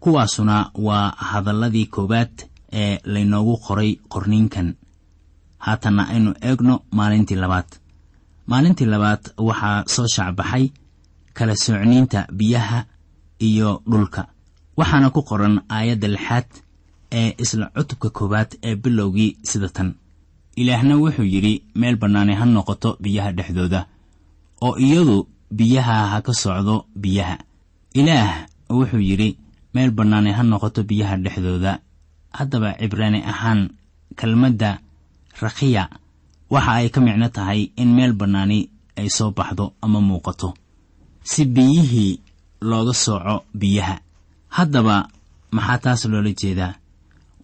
Kuwaasuna 0.00 0.70
waa 0.86 1.08
hadalladii 1.16 1.86
koowaad 1.86 2.34
ee 2.72 2.98
laynoogu 3.04 3.56
qoray 3.66 3.96
qorniinkan. 4.08 4.74
Haatanna 5.58 6.08
aynu 6.08 6.34
eegno 6.42 6.74
maalintii 6.90 7.36
labaad 7.36 7.68
maalintii 8.46 8.86
labaad 8.92 9.22
waxaa 9.48 9.84
soo 9.94 10.06
shaacbaxay 10.14 10.64
kala 11.36 11.54
soocniinta 11.56 12.26
biyaha 12.38 12.84
iyo 13.38 13.82
dhulka. 13.90 14.22
Waxaana 14.76 15.10
ku 15.10 15.22
qoran 15.22 15.60
aayadda 15.68 16.08
lixaad 16.08 16.48
ee 17.12 17.34
isla 17.42 17.66
cutubka 17.76 18.10
koowaad 18.10 18.50
ee 18.62 18.74
bilowgii 18.76 19.36
sida 19.42 19.68
tan 19.68 19.94
ilaahna 20.56 20.94
wuxuu 21.02 21.24
yidhi 21.34 21.54
meel 21.74 21.96
bannaani 21.96 22.34
ha 22.34 22.44
noqoto 22.44 22.96
biyaha 23.02 23.30
dhexdooda 23.36 23.80
oo 24.66 24.74
iyadu 24.78 25.16
biyaha 25.58 25.96
ha 26.12 26.18
ka 26.26 26.32
socdo 26.34 26.86
biyaha. 27.02 27.36
Ilaah 27.94 28.46
wuxuu 28.70 29.00
yidhi 29.08 29.38
meel 29.74 29.90
bannaani 29.90 30.30
ha 30.36 30.42
noqoto 30.42 30.80
biyaha 30.82 31.16
dhexdooda. 31.24 31.72
Haddaba 32.38 32.74
cibraani 32.80 33.20
ahaan 33.22 33.60
kelmadda 34.18 34.70
rakhiya 35.42 35.88
waxa 36.52 36.72
ay 36.80 36.88
ka 36.94 37.00
micno 37.00 37.28
tahay 37.28 37.60
in 37.76 37.90
meel 37.96 38.12
bannaani 38.20 38.58
ay 38.98 39.08
soo 39.16 39.30
baxdo 39.38 39.72
ama 39.84 40.00
muuqato. 40.00 40.54
Si 41.30 41.44
biyihii 41.44 42.20
looga 42.60 42.92
sooco 43.04 43.36
biyaha 43.60 43.96
haddaba 44.56 44.96
maxaa 45.56 45.78
taas 45.84 46.02
loola 46.10 46.30
jeedaa? 46.40 46.74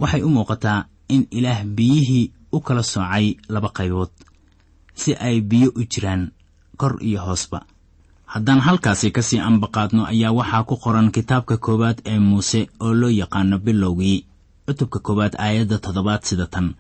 Waxay 0.01 0.23
u 0.23 0.29
muuqataa 0.29 0.85
in 1.09 1.27
ilaah 1.31 1.65
biyihii 1.77 2.33
u 2.53 2.59
kala 2.61 2.83
soocay 2.83 3.27
laba 3.49 3.69
qaybood 3.77 4.11
si 5.01 5.11
ay 5.27 5.41
biyo 5.41 5.69
u 5.77 5.83
jiraan 5.93 6.31
kor 6.77 6.95
iyo 7.03 7.21
hoosba. 7.27 7.61
Haddaan 8.27 8.61
halkaasi 8.61 9.11
ka 9.11 9.23
sii 9.23 9.39
ambaqaadno 9.49 10.03
ayaa 10.07 10.33
waxaa 10.39 10.63
ku 10.69 10.77
qoran 10.77 11.11
kitaabka 11.11 11.57
koowaad 11.65 11.99
ee 12.07 12.19
muuse 12.19 12.61
oo 12.81 12.95
loo 12.95 13.11
yaqaano 13.11 13.59
bilowgii 13.59 14.19
cutubka 14.67 14.99
koowaad 15.07 15.35
aayadda 15.39 15.79
toddobaad 15.85 16.23
sida 16.29 16.47
tan 16.47 16.75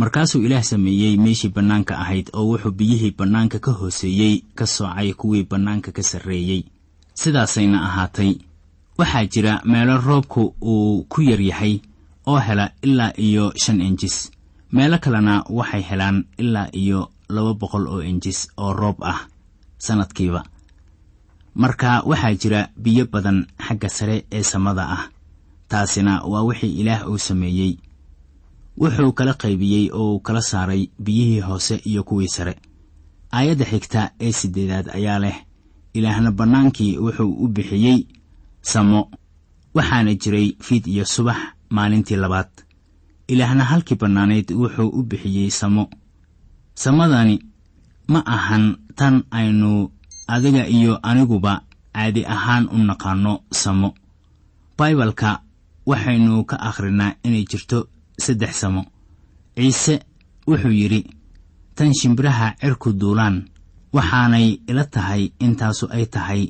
markaasuu 0.00 0.42
ilaah 0.46 0.62
sameeyey 0.62 1.16
meeshii 1.24 1.50
bannaanka 1.56 1.98
ahayd 2.02 2.26
oo 2.38 2.44
wuxuu 2.50 2.70
biyihii 2.80 3.14
bannaanka 3.18 3.58
ka 3.58 3.72
hooseeyey 3.72 4.34
ka 4.58 4.66
soocay 4.66 5.12
kuwii 5.20 5.44
bannaanka 5.50 5.92
ka 5.92 6.02
sarreeyey. 6.02 6.62
Sidaasayna 7.14 7.78
ahaatay. 7.88 8.32
Waxaa 8.98 9.26
jira 9.32 9.52
meelo 9.64 9.94
roobku 10.06 10.54
uu 10.62 11.04
ku 11.08 11.22
yar 11.22 11.40
yahay 11.40 11.80
oo 12.26 12.38
hela 12.38 12.70
ilaa 12.82 13.12
iyo 13.16 13.52
shan 13.56 13.80
injis. 13.80 14.30
Meelo 14.72 14.98
kalena 14.98 15.44
waxay 15.50 15.82
helaan 15.82 16.24
ilaa 16.38 16.68
iyo 16.72 17.10
laba 17.28 17.54
boqol 17.54 17.86
oo 17.88 18.02
injis 18.02 18.48
oo 18.56 18.72
roob 18.72 19.02
ah 19.02 19.20
sannadkiiba 19.78 20.42
marka 21.54 22.02
waxaa 22.06 22.34
jira 22.34 22.68
biyo 22.76 23.06
badan 23.12 23.46
xagga 23.66 23.88
sare 23.88 24.24
ee 24.32 24.42
samada 24.42 24.84
ah. 24.96 25.04
Taasina 25.68 26.22
waa 26.24 26.42
wixii 26.42 26.80
ilaah 26.80 27.08
uu 27.10 27.18
sameeyey 27.18 27.76
wuxuu 28.80 29.12
kala 29.12 29.32
qaybiyey 29.42 29.90
oo 29.92 30.12
uu 30.14 30.20
kala 30.20 30.42
saaray 30.42 30.82
biyihii 31.04 31.40
hoose 31.40 31.74
iyo 31.90 32.02
kuwii 32.04 32.28
sare. 32.28 32.54
Aayadda 33.32 33.64
xigta 33.64 34.10
ee 34.20 34.32
siddeedaad 34.32 34.86
ayaa 34.96 35.18
leh 35.18 35.36
ilaahna 35.94 36.30
bannaankii 36.32 36.98
wuxuu 36.98 37.32
u 37.44 37.48
bixiyey 37.48 37.98
samo. 38.62 39.10
Waxaana 39.74 40.14
jiray 40.14 40.56
fiid 40.60 40.86
iyo 40.86 41.04
subax 41.04 41.36
maalintii 41.70 42.16
labaad. 42.16 42.50
Ilaahna 43.28 43.64
halkii 43.64 43.96
bannaanayd 44.02 44.50
wuxuu 44.52 44.88
u 44.88 45.02
bixiyey 45.02 45.50
samo. 45.50 45.90
Samadani 46.74 47.38
ma 48.08 48.22
ahan 48.26 48.76
tan 48.96 49.22
aynu 49.30 49.90
adiga 50.28 50.66
iyo 50.68 50.98
aniguba 51.02 51.62
caadi 51.94 52.24
ahaan 52.26 52.68
u 52.72 52.78
naqaanno 52.78 53.40
samo. 53.50 53.94
Baibalka 54.78 55.40
waxaynu 55.86 56.44
ka 56.44 56.56
akhrinaa 56.68 57.14
inay 57.24 57.44
jirto 57.50 57.88
saddex 58.24 58.52
samo. 58.60 58.82
Ciise 59.56 59.94
wuxuu 60.46 60.70
yidhi 60.80 61.00
tan 61.74 61.92
shimbiraha 61.94 62.54
cirku 62.60 62.92
duulaan 63.00 63.36
waxaanay 63.92 64.46
ila 64.70 64.84
tahay 64.84 65.22
intaasu 65.44 65.86
ay 65.90 66.06
tahay 66.06 66.42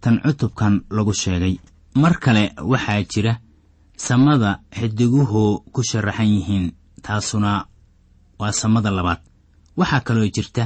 tan 0.00 0.20
cutubkan 0.24 0.74
lagu 0.90 1.12
sheegay. 1.12 1.54
Mar 1.94 2.14
kale 2.22 2.52
waxaa 2.70 3.02
jira 3.12 3.32
samada 3.96 4.60
xidiguhu 4.78 5.42
ku 5.72 5.80
sharaxan 5.82 6.28
yihiin 6.34 6.66
taasuna 7.02 7.66
waa 8.38 8.52
samada 8.52 8.90
labaad. 8.90 9.20
Waxaa 9.76 10.00
kaloo 10.06 10.28
jirta 10.34 10.64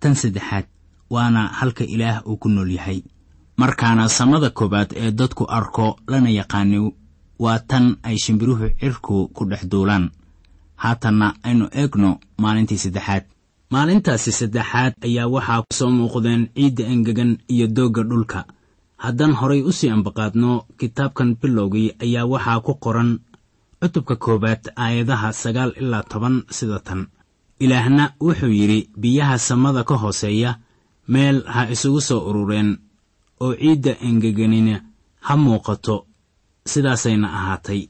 tan 0.00 0.14
saddexaad 0.14 0.66
waana 1.10 1.48
halka 1.58 1.84
ilaah 1.84 2.22
uu 2.26 2.36
ku 2.36 2.48
nool 2.48 2.70
yahay. 2.70 3.02
Markaana 3.56 4.08
samada 4.08 4.50
koowaad 4.50 4.90
ee 4.96 5.10
dadku 5.12 5.44
arko 5.48 5.96
lana 6.08 6.30
yaqaani 6.30 6.78
waa 7.42 7.58
tan 7.70 7.86
ay 8.02 8.16
shimbiruhu 8.22 8.66
cirku 8.80 9.28
ku 9.34 9.42
dhex 9.50 9.62
duulaan. 9.72 10.10
Haatanna 10.82 11.34
aynu 11.46 11.66
eegno 11.80 12.10
maalintii 12.42 12.78
saddexaad. 12.84 13.24
Maalintaasi 13.72 14.32
saddexaad 14.32 14.92
ayaa 15.06 15.28
waxaa 15.34 15.62
ku 15.62 15.72
soo 15.78 15.90
muuqdeen 15.90 16.42
ciidda 16.56 16.84
engegan 16.92 17.32
iyo 17.54 17.66
doogga 17.76 18.02
dhulka. 18.10 18.40
Haddaan 19.04 19.32
horay 19.40 19.62
u 19.62 19.72
sii 19.72 19.90
ambaqaadno 19.96 20.50
kitaabkan 20.78 21.36
bilowgii 21.40 21.94
ayaa 22.04 22.26
waxaa 22.32 22.60
ku 22.66 22.72
qoran 22.84 23.10
cutubka 23.80 24.14
koowaad 24.16 24.62
aayadaha 24.76 25.32
sagaal 25.32 25.72
ilaa 25.80 26.02
toban 26.10 26.36
sida 26.56 26.78
tan. 26.86 27.06
Ilaahna 27.60 28.04
wuxuu 28.20 28.52
yidhi 28.60 28.88
biyaha 29.00 29.38
samada 29.38 29.84
ka 29.84 29.94
hooseeya 30.02 30.58
meel 31.08 31.42
ha 31.54 31.68
isugu 31.72 32.00
soo 32.00 32.20
urureen 32.28 32.70
oo 33.40 33.54
ciidda 33.60 33.92
engeganina 34.06 34.76
ha 35.26 35.36
muuqato 35.36 36.06
sidaasayna 36.66 37.28
ahaatay. 37.28 37.88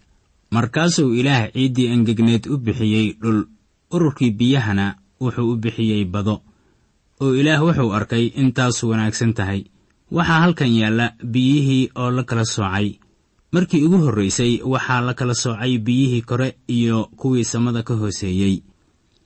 Markaasuu 0.50 1.14
ilaah 1.14 1.50
ciiddii 1.52 1.86
engegneed 1.94 2.46
u 2.46 2.58
bixiyey 2.58 3.16
dhul 3.22 3.44
ururkii 3.90 4.30
biyahana 4.30 4.94
wuxuu 5.20 5.52
u 5.52 5.56
bixiyey 5.56 6.04
bado 6.04 6.42
oo 7.20 7.34
ilaah 7.34 7.62
wuxuu 7.62 7.92
arkay 7.94 8.26
intaasu 8.34 8.88
wanaagsan 8.90 9.34
tahay. 9.34 9.64
Waxaa 10.10 10.40
halkan 10.42 10.74
yaalla 10.74 11.12
biyihii 11.24 11.90
oo 11.94 12.10
la 12.10 12.22
kala 12.24 12.44
soocay. 12.44 12.98
Markii 13.52 13.84
ugu 13.86 13.98
horraysay 13.98 14.58
waxaa 14.62 15.00
la 15.00 15.14
kala 15.14 15.34
soocay 15.34 15.78
biyihii 15.78 16.22
kore 16.22 16.56
iyo 16.68 17.04
kuwii 17.16 17.44
samada 17.44 17.82
ka 17.82 17.94
hooseeyey. 17.94 18.62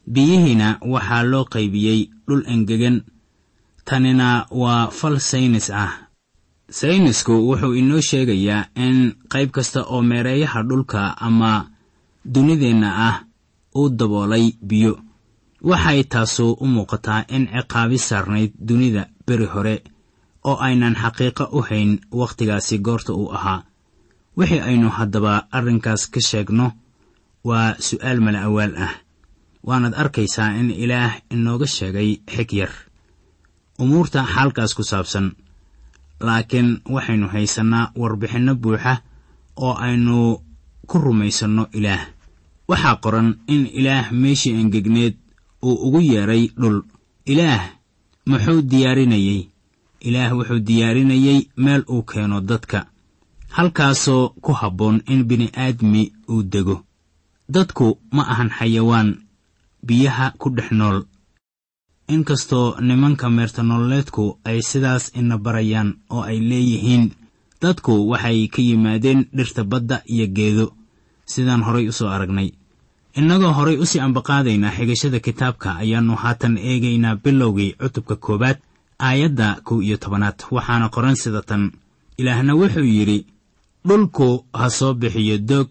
Biyihiina 0.07 0.79
waxaa 0.81 1.23
loo 1.23 1.45
qaybiyey 1.45 2.11
dhul 2.29 2.45
engegan. 2.47 3.03
Tanina 3.85 4.47
waa 4.51 4.91
fal 4.91 5.21
saynis 5.21 5.71
ah 5.71 6.04
saynisku 6.71 7.33
wuxuu 7.49 7.75
inoo 7.75 8.01
sheegayaa 8.01 8.67
in 8.77 9.15
qayb 9.33 9.51
kasta 9.51 9.85
oo 9.85 10.03
meereeyaha 10.03 10.63
dhulka 10.69 11.17
ama 11.21 11.71
dunideenna 12.35 12.89
ah 13.09 13.17
uu 13.77 13.89
daboolay 13.99 14.53
biyo. 14.69 14.99
Waxay 15.65 16.05
taasu 16.05 16.57
u 16.61 16.67
muuqataa 16.67 17.25
in 17.29 17.49
ciqaabi 17.53 17.99
saarnayd 17.99 18.53
dunida 18.69 19.07
beri 19.27 19.47
hore 19.47 19.83
oo 20.45 20.57
aynan 20.57 20.97
xaqiiqo 21.03 21.45
u 21.53 21.61
hayn 21.69 22.01
wakhtigaasi 22.13 22.79
goorta 22.79 23.13
uu 23.13 23.31
ahaa. 23.37 23.65
Wixii 24.37 24.61
aynu 24.61 24.91
haddaba 24.91 25.47
arrinkaas 25.53 26.09
ka 26.11 26.21
sheegno 26.21 26.73
waa 27.45 27.75
su'aal 27.79 28.21
mala 28.21 28.43
awaal 28.43 28.75
ah. 28.77 28.95
Waanaad 29.67 29.95
arkaysaa 29.95 30.51
in 30.61 30.71
ilaah 30.71 31.13
inooga 31.31 31.67
sheegay 31.67 32.21
xig 32.35 32.53
yar. 32.53 32.73
Umuurta 33.79 34.27
xaalkaas 34.35 34.75
ku 34.75 34.83
saabsan 34.83 35.33
laakiin 36.21 36.81
waxaynu 36.95 37.29
haysannaa 37.29 37.91
warbixinno 37.97 38.55
buuxa 38.55 39.03
oo 39.57 39.75
aynu 39.87 40.41
ku 40.87 40.99
rumaysanno 40.99 41.67
ilaah. 41.73 42.07
Waxaa 42.69 42.97
qoran 42.97 43.29
in 43.47 43.67
ilaah 43.67 44.13
meeshii 44.13 44.55
engegneed 44.61 45.15
uu 45.63 45.75
ugu 45.87 46.01
yeedhay 46.01 46.49
dhul. 46.61 46.83
Ilaah 47.27 47.63
muxuu 48.27 48.63
diyaarinayey? 48.63 49.49
Ilaah 50.01 50.33
wuxuu 50.37 50.59
diyaarinayey 50.59 51.49
meel 51.57 51.83
uu 51.89 52.03
keeno 52.03 52.41
dadka 52.41 52.87
halkaasoo 53.57 54.29
ku 54.41 54.53
habboon 54.53 55.03
in 55.07 55.25
bini'aadmi 55.25 56.13
uu 56.29 56.43
dego. 56.43 56.85
Dadku 57.49 57.99
ma 58.13 58.23
ahan 58.33 58.51
xayawaan 58.51 59.09
biyaha 59.87 60.31
ku 60.41 60.51
dhex 60.51 60.71
nool 60.73 61.05
inkastoo 62.09 62.77
nimanka 62.81 63.31
meertanololeedku 63.31 64.39
ay 64.45 64.63
sidaas 64.63 65.13
ina 65.17 65.39
barayaan 65.39 65.95
oo 66.11 66.23
ay 66.23 66.39
leeyihiin 66.41 67.13
dadku 67.63 68.09
waxay 68.11 68.49
ka 68.49 68.63
yimaadeen 68.63 69.27
dhirta 69.37 69.65
badda 69.65 70.03
iyo 70.07 70.27
geedo. 70.27 70.67
Sidaan 71.27 71.63
horay 71.65 71.89
u 71.89 71.93
soo 71.93 72.09
aragnay. 72.09 72.53
Innagoo 73.17 73.53
horay 73.53 73.77
u 73.77 73.87
sii 73.87 74.01
ambaqaadaynaa 74.01 74.71
xigashada 74.77 75.21
kitaabka 75.21 75.77
ayaannu 75.77 76.17
haatan 76.17 76.59
eegaynaa 76.59 77.17
bilowgii 77.17 77.73
cutubka 77.81 78.17
koowaad 78.17 78.59
aayadda 78.99 79.61
kow 79.65 79.81
iyo 79.83 79.97
tobanaad. 79.97 80.39
Waxaana 80.51 80.89
qoran 80.89 81.17
sida 81.17 81.43
tan 81.43 81.73
ilaahna 82.19 82.55
wuxuu 82.55 82.85
yidhi 82.85 83.27
dhulku 83.89 84.45
ha 84.53 84.71
soo 84.71 84.95
bixiyo 84.95 85.39
doog 85.39 85.71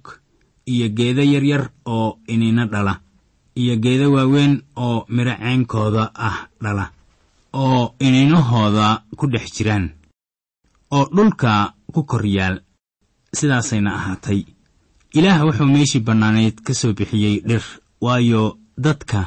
iyo 0.66 0.90
geedo 0.90 1.22
yaryar 1.22 1.70
oo 1.86 2.18
iniina 2.28 2.66
dhala 2.66 3.00
iyo 3.62 3.76
geedo 3.84 4.06
waaweyn 4.16 4.54
oo 4.76 5.06
midhaceynkooda 5.16 6.04
ah 6.28 6.38
dhala 6.64 6.86
oo 7.62 7.82
iniinahooda 8.06 8.86
ku 9.18 9.26
dhex 9.32 9.46
jiraan 9.56 9.86
oo 10.96 11.06
dhulka 11.16 11.74
ku 11.94 12.02
kor 12.10 12.26
yaal 12.26 12.56
sidaasayna 13.38 13.92
ahaatay. 14.00 14.42
Ilaah 15.18 15.40
wuxuu 15.46 15.66
meeshii 15.74 16.00
bannaanayd 16.08 16.58
ka 16.66 16.74
soo 16.74 16.94
bixiyey 16.98 17.38
dhir 17.48 17.64
waayo 18.02 18.58
dadka 18.86 19.20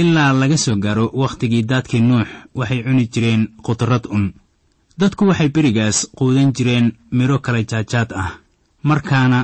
ilaa 0.00 0.32
laga 0.40 0.56
soo 0.64 0.76
gaaro 0.84 1.04
wakhtigii 1.20 1.62
daadkii 1.70 2.00
nuux 2.08 2.28
waxay 2.58 2.80
cuni 2.84 3.04
jireen 3.12 3.42
khudrad 3.64 4.04
un 4.16 4.24
dadku 4.98 5.22
waxay 5.28 5.48
berigaas 5.54 5.98
quudan 6.16 6.52
jireen 6.56 6.86
midho 7.16 7.38
kala 7.44 7.60
jaajaad 7.70 8.10
ah 8.22 8.30
markaana 8.88 9.40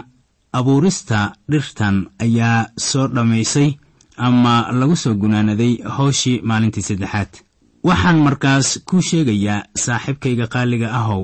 abuurista 0.59 1.19
dhirtan 1.51 1.97
ayaa 2.25 2.67
soo 2.89 3.07
dhammaysay 3.15 3.69
ama 4.27 4.55
lagu 4.81 4.97
soo 4.97 5.15
gunaanaday 5.15 5.73
hawshii 5.97 6.41
maalintii 6.49 6.83
saddexaad. 6.89 7.29
Waxaan 7.89 8.19
markaas 8.27 8.69
kuu 8.89 9.01
sheegayaa 9.09 9.65
saaxiibkayga 9.85 10.47
qaaliga 10.55 10.89
ahow 11.01 11.23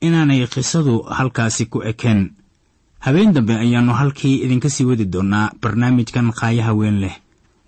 inaanay 0.00 0.46
qisadu 0.54 0.94
halkaasi 1.16 1.66
ku 1.72 1.82
ekeen 1.90 2.20
habeen 3.04 3.32
dambe 3.34 3.54
ayaannu 3.64 3.92
halkii 4.00 4.36
idinka 4.44 4.68
sii 4.70 4.84
wadi 4.90 5.04
doonnaa 5.12 5.50
barnaamijkan 5.62 6.32
qaayaha 6.40 6.72
weyn 6.80 6.98
leh. 7.04 7.16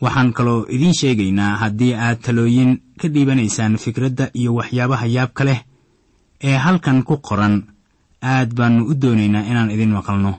Waxaan 0.00 0.32
kaloo 0.32 0.66
idiin 0.74 0.94
sheegaynaa 1.00 1.56
haddii 1.62 1.92
aad 1.94 2.18
talooyin 2.24 2.72
ka 3.00 3.08
dhiibanaysaan 3.08 3.76
fikradda 3.84 4.30
iyo 4.34 4.54
waxyaabaha 4.54 5.06
yaabka 5.16 5.44
leh 5.44 5.60
ee 6.48 6.56
halkan 6.64 7.02
ku 7.02 7.16
qoran 7.28 7.62
aad 8.22 8.50
baannu 8.56 8.84
u 8.90 8.94
doonaynaa 9.02 9.44
inaan 9.50 9.70
idin 9.70 9.92
maqalno 9.98 10.32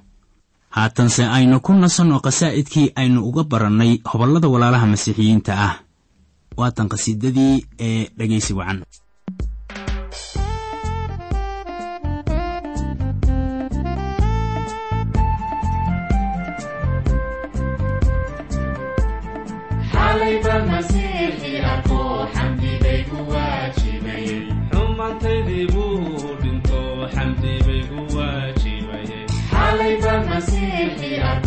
haatanse 0.77 1.23
aynu 1.37 1.57
ku 1.65 1.71
nasanno 1.73 2.17
qasaa'idkii 2.25 2.87
aynu 3.01 3.19
uga 3.29 3.43
barannay 3.51 3.91
hobollada 4.11 4.47
walaalaha 4.53 4.85
masiixiyiinta 4.93 5.53
ah. 5.67 5.73
Waatan 6.59 6.87
qhasiidadii 6.91 7.55
ee 7.87 8.01
dhegaysi 8.17 8.53
wacan 8.59 8.79
waajibayeen 30.37 31.46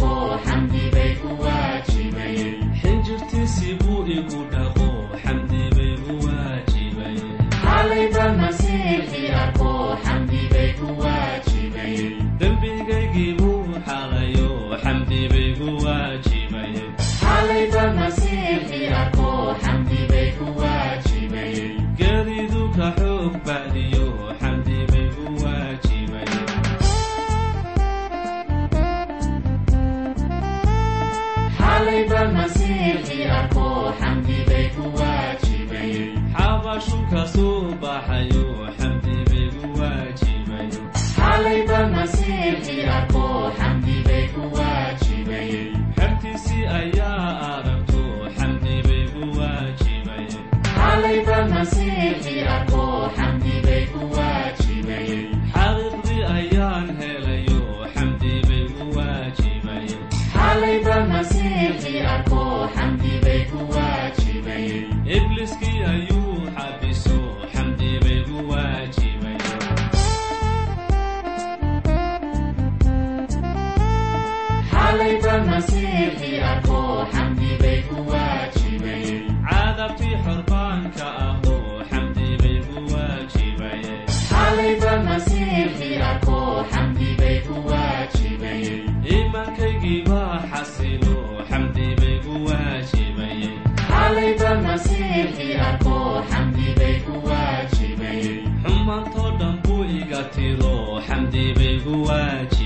bay 102.11 102.60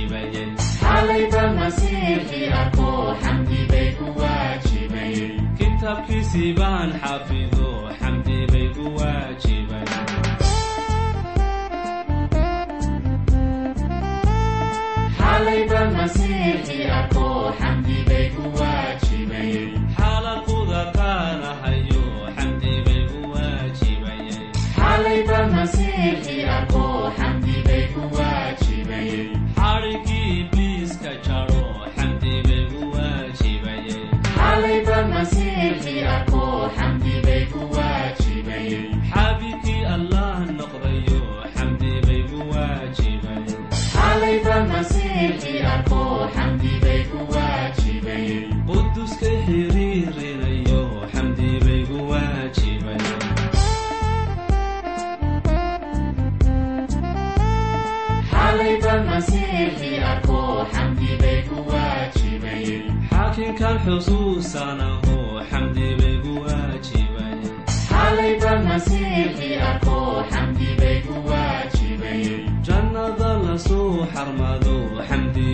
jannada 72.66 73.30
la 73.44 73.54
soo 73.66 73.90
xarmado 74.14 74.74
xamdi 75.08 75.46
bay 75.46 75.46
ku 75.46 75.53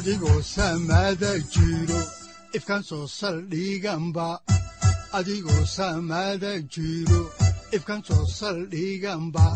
adigoo 0.00 0.40
samaada 0.42 1.30
jiro 1.52 2.00
ifkan 2.56 2.82
soo 2.88 3.04
saldhiganba 3.06 4.28
adigoo 5.18 5.64
samaada 5.76 6.52
jiro 6.74 7.20
ifkan 7.76 8.00
soo 8.08 8.24
saldhiganba 8.38 9.46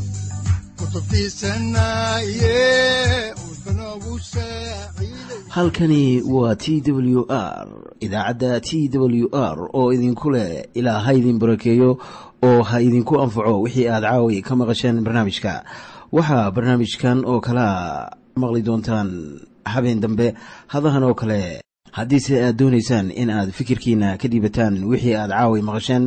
halkani 5.49 6.23
waa 6.23 6.55
t 6.57 6.83
w 6.93 7.25
r 7.29 7.69
idaacadda 8.01 8.61
t 8.61 8.89
w 8.93 9.29
r 9.33 9.69
oo 9.73 9.93
idinku 9.93 10.31
leh 10.31 10.65
ilaa 10.75 11.01
ha 11.01 11.13
idin 11.15 11.39
barakeeyo 11.39 11.99
oo 12.43 12.63
ha 12.63 12.81
idinku 12.81 13.21
anfaco 13.21 13.61
wixii 13.63 13.89
aad 13.89 14.03
caawi 14.03 14.43
ka 14.43 14.57
maqasheen 14.57 15.01
barnaamijka. 15.01 15.65
Waxaa 16.13 16.51
barnaamijkan 16.51 17.25
oo 17.25 17.41
kalaa 17.41 18.11
maqli 18.37 18.63
doontaan 18.63 19.41
habeen 19.65 20.01
dambe 20.01 20.35
hadahan 20.75 21.03
oo 21.05 21.15
kale 21.15 21.61
haddiise 21.99 22.35
aad 22.45 22.57
doonaysaan 22.59 23.11
in 23.23 23.31
aad 23.31 23.51
fikirkiina 23.59 24.17
ka 24.19 24.29
dhiibataan 24.29 24.75
wixii 24.91 25.15
aad 25.17 25.31
caawi 25.31 25.63
maqasheen 25.69 26.05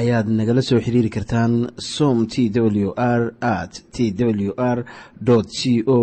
ayaad 0.00 0.28
nagala 0.38 0.62
soo 0.62 0.80
xiriiri 0.84 1.10
kartaan 1.16 1.52
som 1.78 2.26
t 2.26 2.50
w 2.54 2.92
r 2.96 3.22
at 3.40 3.72
t 3.92 4.12
w 4.18 4.52
r 4.56 4.84
c 5.58 5.82
o 5.86 5.96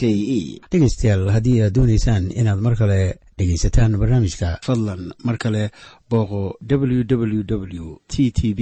k 0.00 0.02
e 0.38 0.60
dhegaystayaal 0.72 1.30
haddii 1.34 1.58
aad 1.62 1.74
doonaysaan 1.78 2.30
inaad 2.40 2.60
mar 2.66 2.74
kale 2.80 3.00
dhegaysataan 3.38 3.98
barnaamijka 4.00 4.58
fadlan 4.66 5.02
mar 5.26 5.36
kale 5.38 5.70
booqo 6.10 6.42
www 6.70 7.86
t 8.08 8.30
t 8.38 8.54
b 8.54 8.60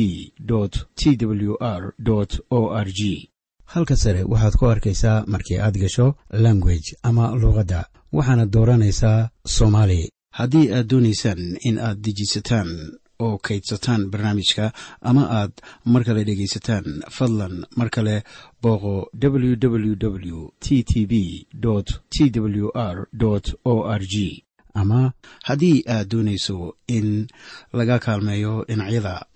t 1.01 1.27
w 1.27 1.57
r 1.61 1.83
o 2.51 2.61
r 2.85 2.89
g 2.99 3.34
halka 3.73 3.97
sare 3.97 4.23
waxaad 4.33 4.55
ku 4.59 4.65
arkaysaa 4.75 5.25
markii 5.33 5.59
aad 5.61 5.77
gasho 5.83 6.07
language 6.45 6.89
ama 7.09 7.25
luuqadda 7.41 7.81
waxaana 8.17 8.45
dooranaysaa 8.55 9.29
soomaali 9.57 10.01
haddii 10.39 10.67
aad 10.73 10.87
doonaysaan 10.91 11.43
in 11.69 11.77
aad 11.79 11.99
dejisataan 12.05 12.69
oo 13.25 13.39
kaydsataan 13.47 14.03
barnaamijka 14.11 14.73
ama 15.09 15.23
aad 15.41 15.53
mar 15.93 16.03
kale 16.07 16.23
dhegaysataan 16.29 16.85
fadlan 17.17 17.55
mar 17.79 17.89
kale 17.95 18.17
booqo 18.63 18.95
www 19.23 20.39
t 20.65 20.67
t 20.91 20.93
b 21.11 21.13
t 22.13 22.41
w 22.41 22.69
r 22.75 22.97
o 23.65 23.75
r 24.01 24.03
g. 24.13 24.45
Ama 24.81 25.13
haddii 25.49 25.79
aad 25.95 26.09
doonayso 26.11 26.57
in 26.97 27.09
laga 27.73 27.99
kaalmeeyo 28.05 28.65
dhinacyada 28.69 29.15